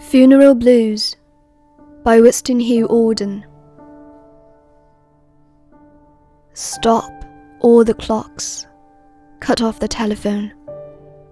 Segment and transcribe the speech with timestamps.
[0.00, 1.14] Funeral Blues
[2.02, 3.44] by Wystan Hugh Auden.
[6.54, 7.12] Stop
[7.60, 8.66] all the clocks.
[9.40, 10.54] Cut off the telephone.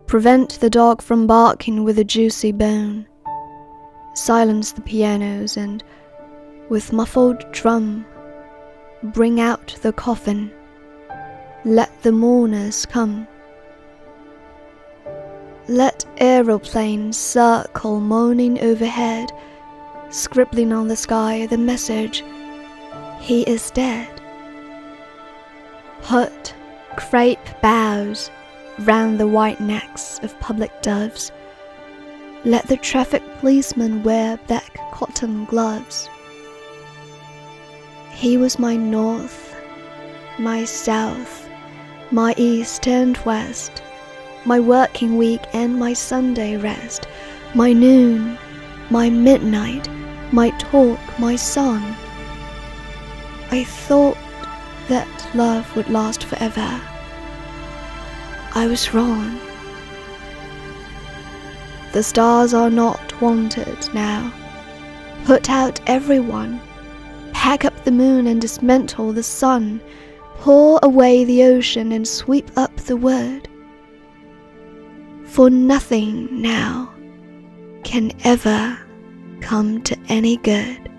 [0.06, 3.08] Prevent the dog from barking with a juicy bone.
[4.14, 5.82] Silence the pianos and,
[6.68, 8.04] with muffled drum,
[9.02, 10.52] bring out the coffin.
[11.64, 13.26] Let the mourners come.
[15.68, 19.30] Let aeroplanes circle moaning overhead,
[20.08, 22.24] scribbling on the sky the message,
[23.20, 24.08] He is dead.
[26.00, 26.54] Put
[26.96, 28.30] crepe boughs
[28.78, 31.32] round the white necks of public doves.
[32.46, 36.08] Let the traffic policemen wear black cotton gloves.
[38.12, 39.54] He was my north,
[40.38, 41.46] my south,
[42.10, 43.82] my east and west
[44.48, 47.06] my working week and my Sunday rest,
[47.54, 48.38] my noon,
[48.88, 49.86] my midnight,
[50.32, 51.82] my talk, my song.
[53.50, 54.16] I thought
[54.88, 56.80] that love would last forever.
[58.54, 59.38] I was wrong.
[61.92, 64.32] The stars are not wanted now.
[65.26, 66.58] Put out everyone.
[67.32, 69.82] Pack up the moon and dismantle the sun.
[70.38, 73.47] Pour away the ocean and sweep up the word
[75.28, 76.92] for nothing now
[77.84, 78.78] can ever
[79.40, 80.90] come to any good.